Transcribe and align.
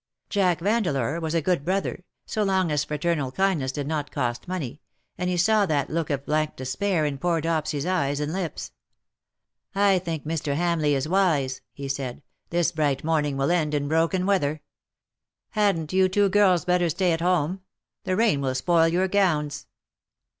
Jack 0.31 0.61
Vandeleur 0.61 1.19
was 1.19 1.35
a 1.35 1.43
good 1.43 1.63
brother— 1.63 2.03
so 2.25 2.41
long 2.41 2.71
as 2.71 2.83
fraternal 2.83 3.31
kindness 3.31 3.71
did 3.71 3.85
not 3.85 4.09
cost 4.09 4.47
money— 4.47 4.81
and 5.19 5.29
he 5.29 5.37
saw 5.37 5.63
that 5.63 5.91
look 5.91 6.09
of 6.09 6.25
blank 6.25 6.55
despair 6.55 7.05
in 7.05 7.19
poor 7.19 7.39
Dopsy^s 7.39 7.85
eyes 7.85 8.19
and 8.19 8.33
lips." 8.33 8.71
I 9.91 9.99
think 9.99 10.25
Mr. 10.25 10.55
Hamleigh 10.55 10.95
is 10.97 11.05
wise/^ 11.05 11.61
he 11.71 11.87
said." 11.87 12.23
This 12.49 12.71
bright 12.71 13.03
morning 13.03 13.37
will 13.37 13.51
end 13.51 13.75
in 13.75 13.87
broken 13.87 14.25
weather. 14.25 14.61
Hadn^t 15.55 15.93
you 15.93 16.09
two 16.09 16.29
girls 16.29 16.65
better 16.65 16.89
stay 16.89 17.11
at 17.11 17.21
home? 17.21 17.61
The 18.03 18.15
rain 18.15 18.41
will 18.41 18.55
spoil 18.55 18.87
your 18.87 19.07
gowns. 19.07 19.67